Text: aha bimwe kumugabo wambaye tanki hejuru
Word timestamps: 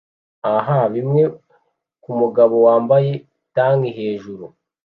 aha 0.55 0.79
bimwe 0.93 1.23
kumugabo 2.03 2.55
wambaye 2.65 3.11
tanki 3.55 3.89
hejuru 3.97 4.45